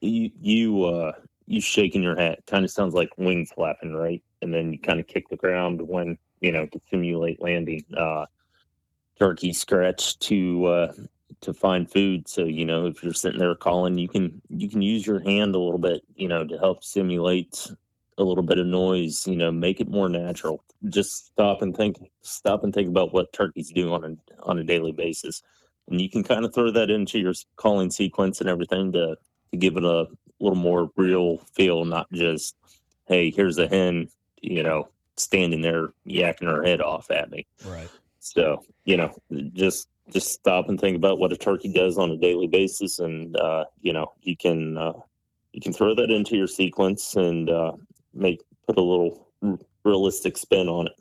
[0.00, 1.12] You you uh
[1.46, 4.22] you shaking your hat kind of sounds like wings flapping, right?
[4.42, 7.84] And then you kind of kick the ground when you know to simulate landing.
[7.96, 8.26] Uh,
[9.18, 10.92] turkey scratch to uh
[11.40, 12.28] to find food.
[12.28, 15.54] So you know if you're sitting there calling, you can you can use your hand
[15.54, 17.70] a little bit, you know, to help simulate
[18.18, 19.26] a little bit of noise.
[19.26, 20.64] You know, make it more natural.
[20.88, 21.96] Just stop and think.
[22.22, 25.42] Stop and think about what turkeys do on a on a daily basis,
[25.88, 29.16] and you can kind of throw that into your calling sequence and everything to
[29.50, 30.06] to give it a
[30.44, 32.56] little more real feel, not just
[33.06, 34.08] hey, here's a hen,
[34.40, 37.46] you know, standing there yakking her head off at me.
[37.66, 37.88] Right.
[38.20, 39.14] So, you know,
[39.52, 43.36] just just stop and think about what a turkey does on a daily basis, and
[43.36, 44.92] uh, you know, you can uh,
[45.52, 47.72] you can throw that into your sequence and uh,
[48.12, 49.28] make put a little
[49.84, 50.94] realistic spin on it.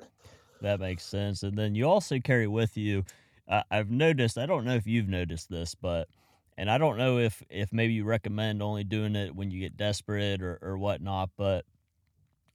[0.62, 1.43] That makes sense.
[1.43, 3.03] And then you also carry with you.
[3.47, 4.38] Uh, I've noticed.
[4.38, 6.08] I don't know if you've noticed this, but
[6.57, 9.77] and I don't know if if maybe you recommend only doing it when you get
[9.77, 11.31] desperate or or whatnot.
[11.37, 11.65] But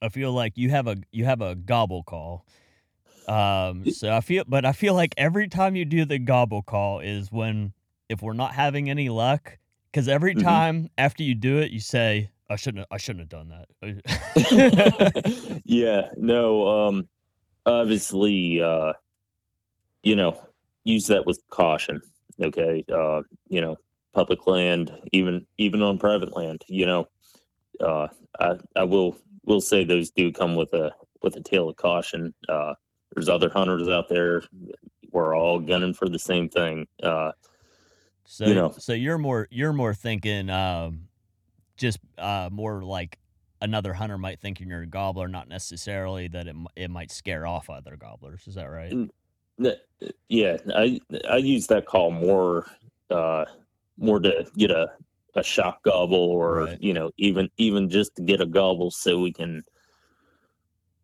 [0.03, 2.47] I feel like you have a you have a gobble call.
[3.29, 3.87] Um.
[3.89, 7.33] So I feel, but I feel like every time you do the gobble call is
[7.33, 7.75] when
[8.09, 9.59] if we're not having any luck,
[9.93, 10.61] because every Mhm.
[10.61, 12.87] time after you do it, you say, "I shouldn't.
[12.91, 13.69] I shouldn't have done that."
[15.65, 17.09] yeah, no, um,
[17.67, 18.95] obviously, uh,
[20.03, 20.41] you know,
[20.85, 22.01] use that with caution.
[22.41, 23.77] Okay, uh, you know,
[24.15, 27.09] public land, even even on private land, you know,
[27.81, 28.09] uh,
[28.41, 30.93] I I will will say those do come with a
[31.23, 32.35] with a tail of caution.
[32.49, 32.75] Uh,
[33.15, 34.43] there's other hunters out there.
[35.11, 36.87] We're all gunning for the same thing.
[37.03, 37.33] Uh,
[38.25, 38.71] So You know.
[38.79, 41.09] so you're more you're more thinking um
[41.77, 43.19] just uh more like
[43.63, 47.71] another hunter might think you're a gobbler, not necessarily that it it might scare off
[47.71, 48.47] other gobblers.
[48.47, 48.93] Is that right?
[50.29, 52.67] Yeah, I I use that call more
[53.11, 53.47] uh
[53.99, 54.89] more to get a
[55.35, 56.81] a shock gobble or Right.
[56.81, 59.63] you know even even just to get a gobble so we can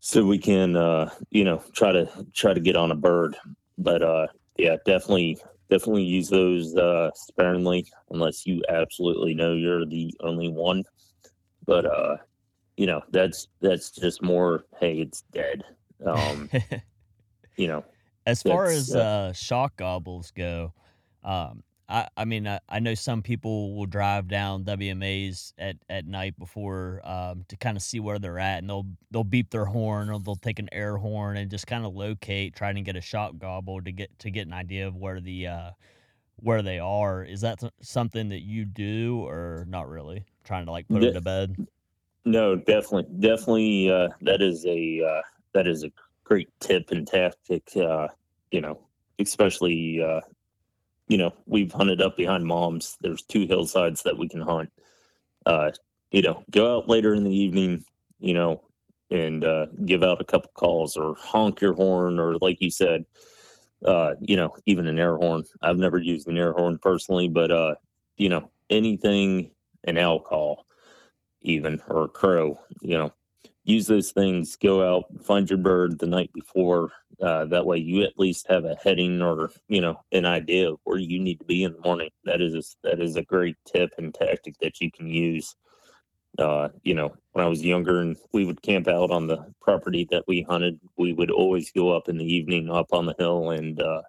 [0.00, 3.36] so we can uh you know try to try to get on a bird.
[3.78, 4.26] But uh
[4.56, 5.38] yeah definitely
[5.70, 10.84] definitely use those uh sparingly unless you absolutely know you're the only one.
[11.66, 12.16] But uh
[12.76, 15.64] you know that's that's just more hey it's dead.
[16.04, 16.50] Um
[17.56, 17.84] you know
[18.26, 20.72] as far as uh, uh shock gobbles go,
[21.22, 26.06] um I, I mean I, I know some people will drive down WMAs at, at
[26.06, 29.66] night before um, to kind of see where they're at and they'll they'll beep their
[29.66, 32.96] horn or they'll take an air horn and just kind of locate trying to get
[32.96, 35.70] a shock gobble to get to get an idea of where the uh,
[36.36, 37.24] where they are.
[37.24, 40.24] Is that th- something that you do or not really?
[40.44, 41.10] Trying to like put Yeah.
[41.10, 41.56] them to bed.
[42.24, 43.90] No, definitely, definitely.
[43.90, 45.92] Uh, that is a uh, that is a
[46.24, 47.64] great tip and tactic.
[47.76, 48.08] Uh,
[48.50, 50.20] you know, especially uh,
[51.08, 52.96] you know we've hunted up behind moms.
[53.00, 54.70] There's two hillsides that we can hunt.
[55.46, 55.70] Uh,
[56.10, 57.84] you know, go out later in the evening.
[58.20, 58.62] You know,
[59.10, 63.04] and uh, give out a couple calls or honk your horn or like you said.
[63.84, 65.44] Uh, you know, even an air horn.
[65.60, 67.74] I've never used an air horn personally, but uh,
[68.16, 69.50] you know, anything
[69.84, 70.66] an owl call
[71.42, 73.12] even or a crow you know
[73.64, 78.02] use those things go out find your bird the night before uh, that way you
[78.02, 81.44] at least have a heading or you know an idea of where you need to
[81.44, 84.90] be in the morning that is that is a great tip and tactic that you
[84.90, 85.54] can use
[86.38, 90.06] uh, you know when i was younger and we would camp out on the property
[90.10, 93.50] that we hunted we would always go up in the evening up on the hill
[93.50, 94.02] and uh,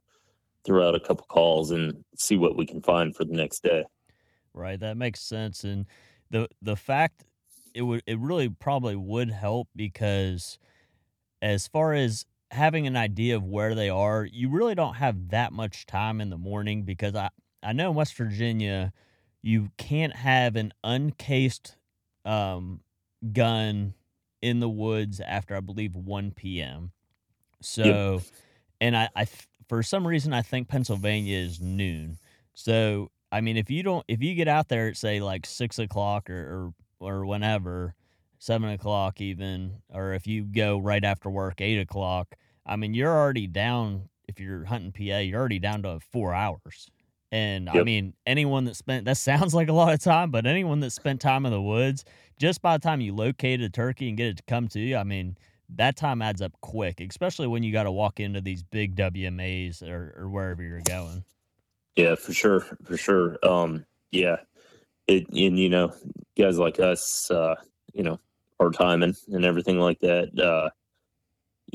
[0.66, 3.84] throw out a couple calls and see what we can find for the next day
[4.56, 5.66] Right, that makes sense.
[5.66, 5.86] And
[6.32, 7.26] the the fact
[7.74, 10.58] it would it really probably would help because
[11.42, 15.54] as far as having an idea of where they are, you really don't have that
[15.54, 17.30] much time in the morning because I
[17.62, 18.94] I know in West Virginia
[19.42, 21.76] you can't have an uncased
[22.26, 22.82] um,
[23.34, 23.94] gun
[24.42, 26.92] in the woods after I believe 1 p.m.
[27.62, 27.84] So,
[28.82, 29.28] and I, I
[29.68, 32.18] for some reason I think Pennsylvania is noon.
[32.54, 35.80] So I mean, if you don't, if you get out there at say like six
[35.80, 37.96] o'clock or or, or whenever,
[38.40, 42.36] seven o'clock even, or if you go right after work, eight o'clock,
[42.66, 44.10] I mean, you're already down.
[44.28, 46.90] If you're hunting PA, you're already down to four hours.
[47.32, 50.80] And I mean, anyone that spent that sounds like a lot of time, but anyone
[50.80, 52.06] that spent time in the woods,
[52.40, 54.96] just by the time you locate a turkey and get it to come to you,
[54.96, 55.38] I mean,
[55.76, 59.82] that time adds up quick, especially when you got to walk into these big WMAs
[59.84, 61.24] or, or wherever you're going.
[61.96, 63.38] Yeah, for sure, for sure.
[63.44, 64.38] Um, yeah,
[65.08, 65.94] it and you know,
[66.38, 67.56] guys like us, uh,
[67.94, 68.20] you know,
[68.58, 70.38] part time and, and everything like that.
[70.40, 70.70] Uh,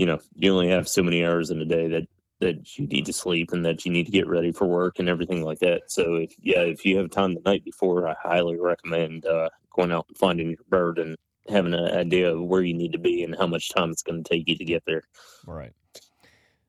[0.00, 2.08] you know, you only have so many hours in a day that
[2.40, 5.10] that you need to sleep and that you need to get ready for work and
[5.10, 5.82] everything like that.
[5.88, 9.92] So, if, yeah, if you have time the night before, I highly recommend uh, going
[9.92, 11.18] out and finding your bird and
[11.50, 14.24] having an idea of where you need to be and how much time it's going
[14.24, 15.02] to take you to get there.
[15.46, 15.74] Right.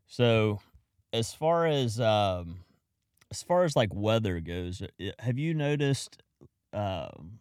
[0.08, 0.60] So,
[1.14, 2.66] as far as um,
[3.32, 4.84] as far as like weather goes,
[5.20, 6.22] have you noticed
[6.74, 7.40] um,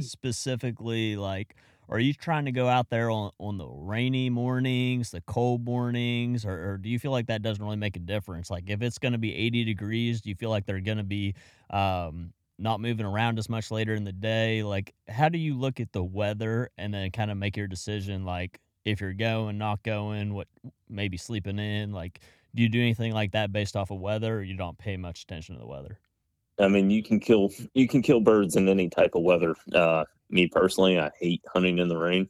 [0.00, 1.56] specifically like
[1.88, 6.44] are you trying to go out there on, on the rainy mornings, the cold mornings,
[6.44, 8.50] or, or do you feel like that doesn't really make a difference?
[8.50, 11.04] Like if it's going to be 80 degrees, do you feel like they're going to
[11.04, 11.34] be
[11.70, 14.62] um, not moving around as much later in the day?
[14.62, 18.24] Like how do you look at the weather and then kind of make your decision?
[18.24, 20.48] Like if you're going, not going, what
[20.88, 21.92] maybe sleeping in?
[21.92, 22.20] Like
[22.54, 25.22] do you do anything like that based off of weather, or you don't pay much
[25.22, 25.98] attention to the weather?
[26.58, 29.54] I mean, you can kill you can kill birds in any type of weather.
[29.72, 32.28] Uh, me personally, I hate hunting in the rain,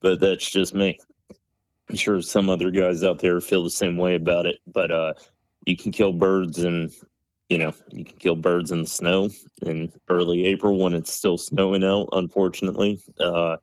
[0.00, 0.98] but that's just me.
[1.88, 4.58] I'm sure some other guys out there feel the same way about it.
[4.66, 5.14] But uh,
[5.66, 6.90] you can kill birds and
[7.48, 9.30] you know you can kill birds in the snow
[9.62, 12.08] in early April when it's still snowing out.
[12.12, 13.56] Unfortunately, uh,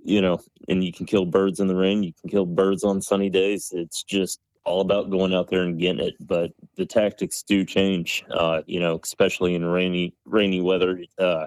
[0.00, 2.02] you know, and you can kill birds in the rain.
[2.02, 3.70] You can kill birds on sunny days.
[3.72, 6.14] It's just all about going out there and getting it.
[6.20, 8.24] But the tactics do change.
[8.30, 11.04] Uh, you know, especially in rainy rainy weather.
[11.18, 11.46] Uh,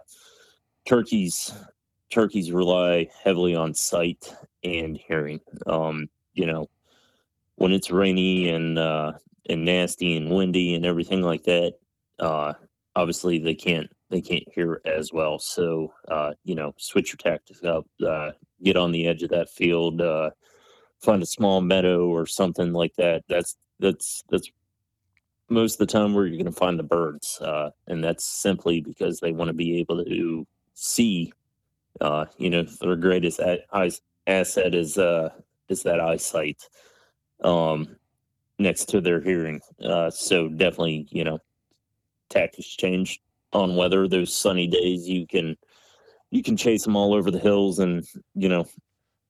[0.87, 1.53] turkeys
[2.09, 5.39] turkeys rely heavily on sight and hearing.
[5.65, 6.69] Um, you know,
[7.55, 9.13] when it's rainy and uh,
[9.49, 11.73] and nasty and windy and everything like that,
[12.19, 12.53] uh,
[12.95, 15.39] obviously they can't they can't hear as well.
[15.39, 17.85] So uh, you know, switch your tactics up.
[18.05, 18.31] Uh,
[18.63, 20.01] get on the edge of that field.
[20.01, 20.31] Uh,
[20.99, 23.23] find a small meadow or something like that.
[23.27, 24.49] That's that's that's
[25.49, 28.81] most of the time where you're going to find the birds, uh, and that's simply
[28.81, 30.45] because they want to be able to
[30.77, 31.33] see.
[31.99, 33.39] Uh, you know, their greatest
[34.27, 35.29] asset is uh,
[35.67, 36.61] is that eyesight
[37.43, 37.95] um,
[38.59, 39.59] next to their hearing.
[39.83, 41.39] Uh, so definitely, you know,
[42.29, 43.19] tactics change
[43.51, 44.07] on weather.
[44.07, 45.57] Those sunny days, you can
[46.29, 48.67] you can chase them all over the hills, and you know,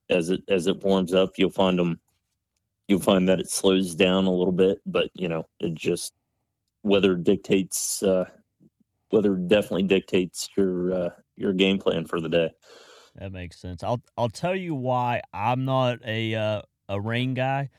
[0.09, 1.99] as it as it warms up, you'll find them.
[2.89, 6.13] You'll find that it slows down a little bit, but you know, it just
[6.83, 8.03] weather dictates.
[8.03, 8.25] Uh,
[9.09, 12.51] weather definitely dictates your uh, your game plan for the day.
[13.15, 13.83] That makes sense.
[13.83, 17.69] I'll I'll tell you why I'm not a uh, a rain guy,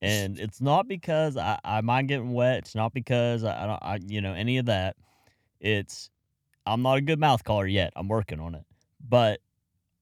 [0.00, 2.58] and it's not because I, I mind getting wet.
[2.58, 4.96] It's not because I, I don't I you know any of that.
[5.60, 6.10] It's
[6.66, 7.92] I'm not a good mouth caller yet.
[7.96, 8.64] I'm working on it,
[9.06, 9.40] but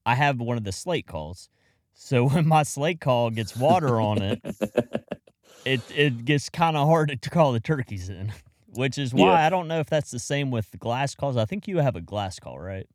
[0.04, 1.48] I have one of the slate calls.
[1.94, 4.40] So when my slate call gets water on it,
[5.64, 8.32] it it gets kind of hard to call the turkeys in,
[8.76, 9.44] which is why.
[9.44, 11.36] I don't know if that's the same with glass calls.
[11.36, 12.86] I think you have a glass call, right?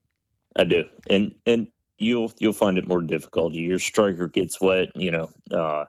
[0.56, 3.54] I do, and and you'll you'll find it more difficult.
[3.54, 4.90] Your striker gets wet.
[4.96, 5.86] You know, uh,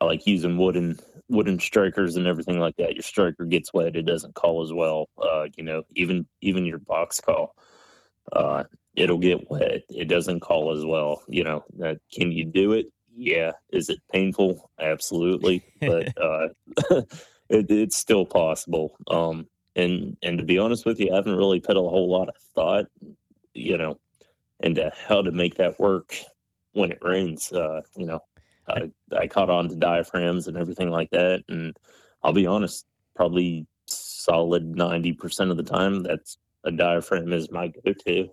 [0.00, 2.94] I like using wooden wooden strikers and everything like that.
[2.94, 5.08] Your striker gets wet; it doesn't call as well.
[5.20, 7.54] Uh, you know, even even your box call,
[8.32, 9.82] uh, it'll get wet.
[9.88, 11.22] It doesn't call as well.
[11.28, 12.86] You know, that can you do it?
[13.16, 13.52] Yeah.
[13.70, 14.70] Is it painful?
[14.80, 16.48] Absolutely, but uh,
[17.48, 18.96] it, it's still possible.
[19.08, 22.28] Um, and and to be honest with you, I haven't really put a whole lot
[22.28, 22.86] of thought
[23.54, 23.98] you know,
[24.60, 26.16] into how to make that work
[26.72, 27.52] when it rains.
[27.52, 28.20] Uh, you know,
[28.68, 31.44] I, I caught on to diaphragms and everything like that.
[31.48, 31.76] And
[32.22, 32.84] I'll be honest,
[33.14, 38.28] probably solid 90% of the time, that's a diaphragm is my go to.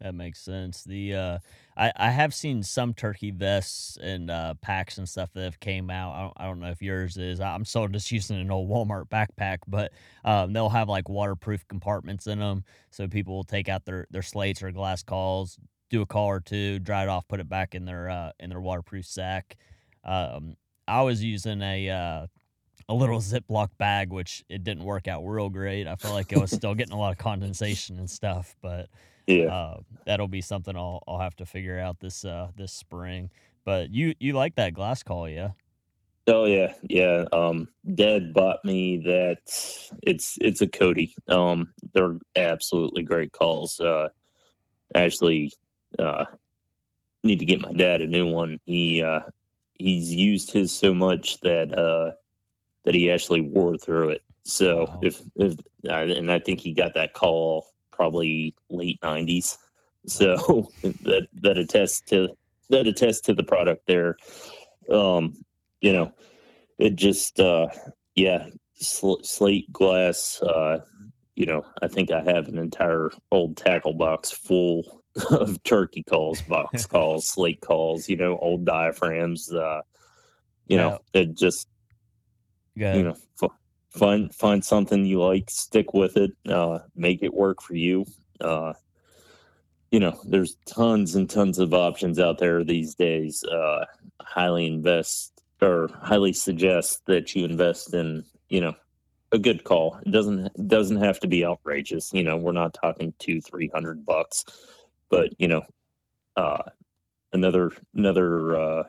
[0.00, 0.82] That makes sense.
[0.82, 1.38] The uh,
[1.76, 5.90] I I have seen some turkey vests and uh, packs and stuff that have came
[5.90, 6.12] out.
[6.14, 7.40] I don't, I don't know if yours is.
[7.40, 9.92] I- I'm still just using an old Walmart backpack, but
[10.24, 14.22] um, they'll have like waterproof compartments in them, so people will take out their their
[14.22, 15.58] slates or glass calls,
[15.90, 18.50] do a call or two, dry it off, put it back in their uh, in
[18.50, 19.56] their waterproof sack.
[20.04, 20.56] Um,
[20.88, 22.26] I was using a uh,
[22.88, 25.86] a little Ziploc bag, which it didn't work out real great.
[25.86, 28.88] I felt like it was still getting a lot of condensation and stuff, but
[29.30, 29.52] Yeah.
[29.52, 33.30] Uh, that'll be something I'll I'll have to figure out this uh this spring.
[33.64, 35.50] But you you like that glass call, yeah?
[36.26, 37.24] Oh yeah, yeah.
[37.32, 39.38] Um, Dad bought me that.
[40.02, 41.14] It's it's a Cody.
[41.28, 43.80] Um, they're absolutely great calls.
[43.80, 44.08] Uh,
[44.94, 45.52] actually,
[45.98, 46.26] uh,
[47.24, 48.58] need to get my dad a new one.
[48.64, 49.20] He uh,
[49.74, 52.12] he's used his so much that uh,
[52.84, 54.22] that he actually wore through it.
[54.44, 55.00] So Wow.
[55.02, 57.66] if if and I think he got that call
[58.00, 59.58] probably late nineties.
[60.06, 62.30] So that that attests to
[62.70, 64.16] that attests to the product there.
[64.90, 65.34] Um,
[65.82, 66.12] you know,
[66.78, 67.66] it just uh,
[68.14, 68.46] yeah,
[68.76, 70.40] sl- slate glass.
[70.40, 70.78] Uh,
[71.36, 76.40] you know, I think I have an entire old tackle box full of turkey calls,
[76.40, 78.08] box calls, slate calls.
[78.08, 79.52] You know, old diaphragms.
[79.52, 79.82] Uh,
[80.66, 81.68] you know, it just
[82.96, 83.16] you know
[83.90, 88.06] find find something you like stick with it uh make it work for you.
[88.40, 88.72] Uh
[89.90, 93.44] you know there's tons and tons of options out there these days.
[93.44, 93.84] Uh
[94.20, 98.74] highly invest or highly suggest that you invest in you know
[99.32, 99.98] a good call.
[100.06, 102.12] It doesn't doesn't have to be outrageous.
[102.12, 104.44] You know we're not talking two three hundred bucks
[105.10, 105.62] but you know
[106.36, 106.62] uh
[107.32, 108.84] another another uh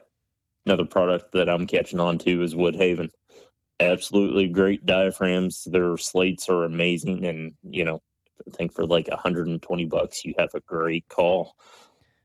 [0.66, 3.10] another product that i'm catching on to is woodhaven
[3.82, 5.68] absolutely great diaphragms.
[5.70, 8.02] Their slates are amazing, and you know,
[8.48, 11.56] I think for like 120 bucks, you have a great call.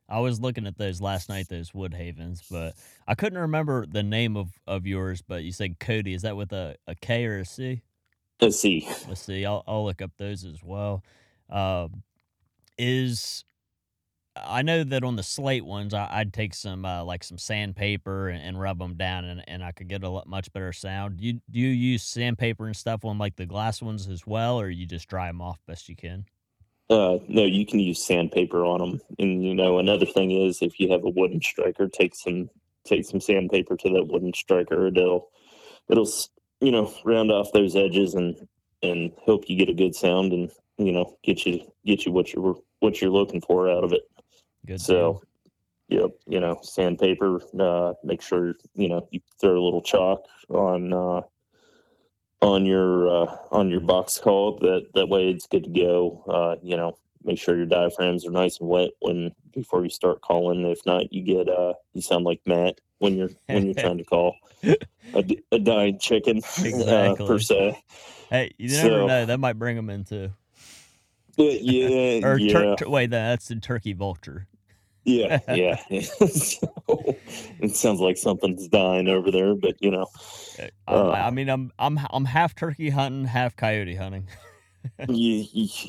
[0.08, 2.74] I was looking at those last night, those Woodhavens, but
[3.08, 5.20] I couldn't remember the name of, of yours.
[5.20, 6.14] But you said Cody.
[6.14, 7.82] Is that with a, a K or a C?
[8.40, 8.88] Let's see.
[9.08, 9.44] Let's see.
[9.44, 11.02] I'll I'll look up those as well.
[11.50, 12.02] Um,
[12.78, 13.44] is
[14.44, 18.28] I know that on the slate ones, I, I'd take some uh, like some sandpaper
[18.28, 21.20] and, and rub them down, and, and I could get a lot, much better sound.
[21.20, 24.68] You do you use sandpaper and stuff on like the glass ones as well, or
[24.68, 26.26] you just dry them off best you can?
[26.88, 30.78] Uh, no, you can use sandpaper on them, and you know another thing is if
[30.78, 32.50] you have a wooden striker, take some
[32.84, 34.86] take some sandpaper to that wooden striker.
[34.86, 35.30] It'll
[35.88, 36.10] it'll
[36.60, 38.36] you know round off those edges and
[38.82, 42.32] and help you get a good sound and you know get you get you what
[42.32, 44.02] you're what you're looking for out of it.
[44.66, 44.80] Good.
[44.80, 45.22] So,
[45.88, 47.40] yep, you know, sandpaper.
[47.58, 51.22] Uh, make sure you know you throw a little chalk on uh,
[52.42, 54.58] on your uh, on your box call.
[54.58, 56.24] That that way it's good to go.
[56.28, 60.20] Uh, you know, make sure your diaphragms are nice and wet when before you start
[60.20, 60.64] calling.
[60.66, 64.04] If not, you get uh, you sound like Matt when you're when you're trying to
[64.04, 64.34] call
[65.14, 66.40] a dying chicken
[66.86, 67.78] uh, per se.
[68.30, 69.26] Hey, you never So- know.
[69.26, 70.30] That might bring them in too.
[71.38, 72.52] Yeah, Or yeah.
[72.52, 74.46] tur- tur- wait, that's the turkey vulture.
[75.06, 75.76] Yeah, yeah.
[76.00, 76.68] so,
[77.60, 80.06] it sounds like something's dying over there, but you know,
[80.58, 81.08] Uh, Uh.
[81.10, 84.26] I, I mean, I'm I'm I'm half turkey hunting, half coyote hunting.
[85.08, 85.44] you,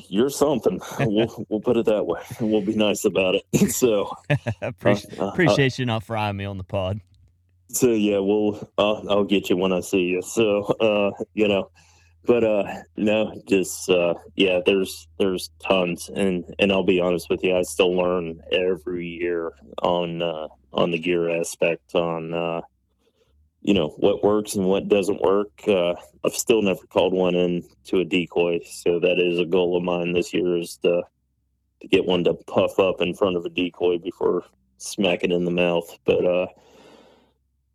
[0.08, 0.80] you're something.
[1.00, 2.20] We'll we'll put it that way.
[2.40, 3.70] We'll be nice about it.
[3.72, 4.12] So
[4.62, 7.00] appreciate, uh, uh, appreciate you not frying me on the pod.
[7.70, 10.22] so yeah, we'll I'll, I'll get you when I see you.
[10.22, 11.70] So uh, you know,
[12.24, 12.64] but uh,
[12.96, 14.60] no, just uh, yeah.
[14.64, 19.52] There's there's tons, and and I'll be honest with you, I still learn every year
[19.82, 22.34] on uh, on the gear aspect on.
[22.34, 22.60] Uh,
[23.60, 25.50] you know what works and what doesn't work.
[25.66, 25.94] Uh,
[26.24, 29.82] I've still never called one in to a decoy, so that is a goal of
[29.82, 31.02] mine this year is to
[31.80, 34.44] to get one to puff up in front of a decoy before
[34.78, 35.98] smacking in the mouth.
[36.04, 36.46] But uh,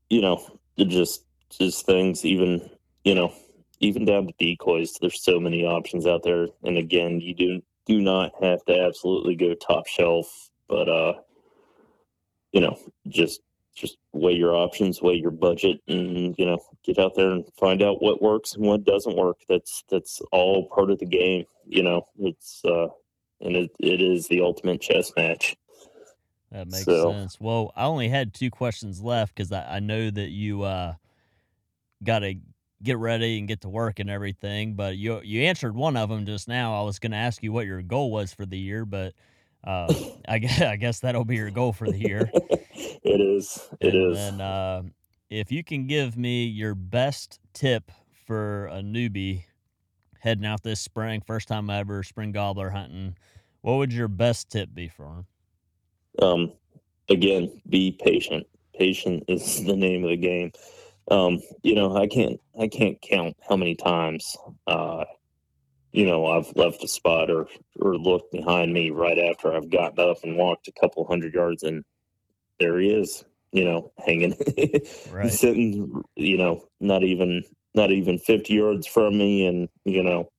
[0.10, 0.46] you know,
[0.78, 2.26] just just things.
[2.26, 2.70] Even
[3.04, 3.34] you know,
[3.84, 4.98] even down to decoys.
[5.00, 9.36] There's so many options out there, and again, you do do not have to absolutely
[9.36, 11.14] go top shelf, but uh,
[12.52, 12.78] you know,
[13.08, 13.42] just
[13.76, 17.82] just weigh your options, weigh your budget, and you know, get out there and find
[17.82, 19.38] out what works and what doesn't work.
[19.50, 21.46] That's that's all part of the game.
[21.66, 22.88] You know, it's uh,
[23.42, 25.56] and it, it is the ultimate chess match.
[26.52, 27.40] That makes So- sense.
[27.40, 30.94] Well, I only had two questions left because I, I know that you uh,
[32.04, 32.36] got to
[32.84, 34.76] get ready and get to work and everything.
[34.76, 36.80] But you you answered one of them just now.
[36.80, 39.14] I was going to ask you what your goal was for the year, but
[39.64, 39.94] uh,
[40.28, 42.30] I guess I guess that'll be your goal for the year.
[42.34, 43.70] it is.
[43.80, 44.18] It and is.
[44.18, 44.84] then uh,
[45.30, 47.92] if you can give me your best tip
[48.26, 49.46] for a newbie
[50.20, 53.16] heading out this spring, first time ever spring gobbler hunting,
[53.62, 55.26] what would your best tip be for him?
[56.22, 56.52] um,
[57.10, 58.46] again, be patient.
[58.78, 60.52] Patient is the name of the game.
[61.10, 64.38] Um, you know, I can't I can't count how many times
[64.68, 65.06] uh,
[65.92, 67.48] you know I've left a spot or
[67.80, 71.64] or looked behind me right after I've gotten up and walked a couple hundred yards
[71.64, 71.84] and
[72.60, 73.26] there he is.
[73.52, 74.36] You know, hanging,
[75.12, 75.30] Right.
[75.30, 76.02] sitting.
[76.16, 77.44] You know, not even
[77.76, 80.30] not even fifty yards from me, and you know,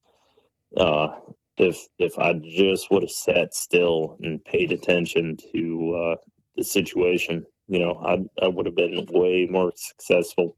[0.76, 1.20] uh,
[1.56, 6.16] if if I just would have sat still and paid attention to uh,
[6.56, 10.56] the situation, you know, I I would have been way more successful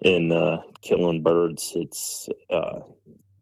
[0.00, 1.72] in uh, killing birds.
[1.76, 2.80] It's uh,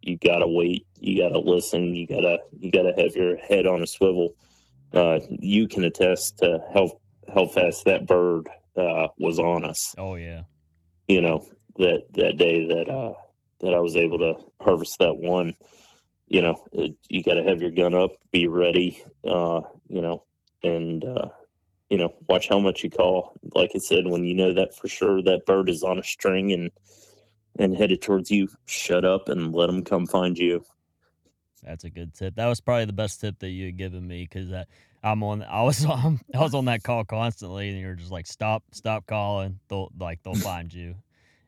[0.02, 3.86] you gotta wait, you gotta listen, you gotta you gotta have your head on a
[3.86, 4.34] swivel.
[4.92, 6.90] Uh, you can attest to how
[7.32, 9.94] how fast that bird uh, was on us.
[9.96, 10.42] Oh yeah.
[11.08, 11.46] You know
[11.78, 13.14] that that day that uh,
[13.60, 15.54] that I was able to harvest that one.
[16.28, 19.02] You know, it, you got to have your gun up, be ready.
[19.24, 20.24] Uh, you know,
[20.62, 21.28] and uh,
[21.90, 23.32] you know, watch how much you call.
[23.54, 26.52] Like I said, when you know that for sure that bird is on a string
[26.52, 26.70] and
[27.58, 30.64] and headed towards you, shut up and let them come find you.
[31.64, 32.36] That's a good tip.
[32.36, 34.50] That was probably the best tip that you had given me because
[35.02, 35.42] I'm on.
[35.42, 36.20] I was on.
[36.34, 39.58] I was on that call constantly, and you're just like, stop, stop calling.
[39.68, 40.94] They'll like they'll find you.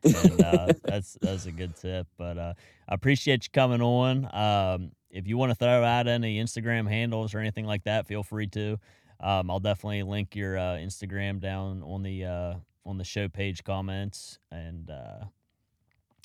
[0.03, 2.07] And uh, that's that's a good tip.
[2.17, 2.53] But uh,
[2.87, 4.29] I appreciate you coming on.
[4.33, 8.23] Um, if you want to throw out any Instagram handles or anything like that, feel
[8.23, 8.77] free to.
[9.19, 12.53] Um, I'll definitely link your uh, Instagram down on the uh,
[12.85, 15.25] on the show page comments and uh,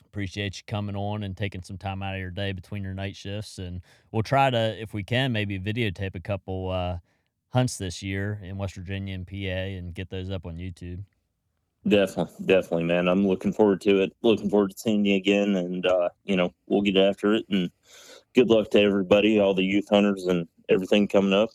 [0.09, 3.15] appreciate you coming on and taking some time out of your day between your night
[3.15, 3.59] shifts.
[3.59, 6.99] And we'll try to, if we can, maybe videotape a couple uh,
[7.51, 11.05] hunts this year in West Virginia and PA and get those up on YouTube.
[11.87, 13.09] Definitely, definitely, man.
[13.09, 14.13] I'm looking forward to it.
[14.23, 17.47] Looking forward to seeing you again, and uh, you know we'll get after it.
[17.49, 17.71] And
[18.35, 21.51] good luck to everybody, all the youth hunters, and everything coming up.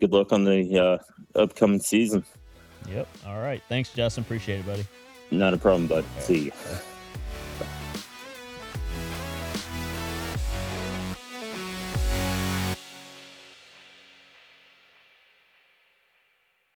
[0.00, 2.24] Good luck on the uh, upcoming season.
[2.88, 3.08] Yep.
[3.26, 3.62] All right.
[3.68, 4.22] Thanks, Justin.
[4.22, 4.86] Appreciate it, buddy.
[5.30, 6.04] Not a problem, bud.
[6.20, 6.52] See you.